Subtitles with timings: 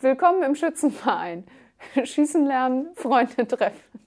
[0.00, 1.44] Willkommen im Schützenverein.
[2.04, 3.97] Schießen lernen, Freunde treffen.